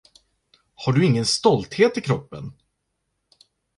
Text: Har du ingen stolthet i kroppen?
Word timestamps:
Har 0.75 0.93
du 0.93 1.05
ingen 1.05 1.25
stolthet 1.25 1.97
i 1.97 2.01
kroppen? 2.01 2.53